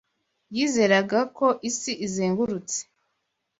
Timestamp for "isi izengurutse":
1.69-2.79